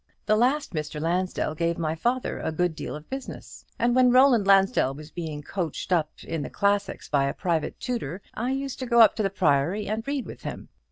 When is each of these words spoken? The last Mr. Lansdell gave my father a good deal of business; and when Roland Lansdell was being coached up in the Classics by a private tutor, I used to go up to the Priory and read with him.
The 0.25 0.35
last 0.35 0.73
Mr. 0.73 0.99
Lansdell 0.99 1.53
gave 1.53 1.77
my 1.77 1.93
father 1.93 2.39
a 2.39 2.51
good 2.51 2.75
deal 2.75 2.95
of 2.95 3.07
business; 3.07 3.65
and 3.77 3.93
when 3.95 4.09
Roland 4.09 4.47
Lansdell 4.47 4.95
was 4.95 5.11
being 5.11 5.43
coached 5.43 5.93
up 5.93 6.09
in 6.23 6.41
the 6.41 6.49
Classics 6.49 7.07
by 7.07 7.25
a 7.25 7.35
private 7.35 7.79
tutor, 7.79 8.23
I 8.33 8.49
used 8.49 8.79
to 8.79 8.87
go 8.87 9.01
up 9.01 9.15
to 9.17 9.21
the 9.21 9.29
Priory 9.29 9.85
and 9.87 10.01
read 10.07 10.25
with 10.25 10.41
him. 10.41 10.69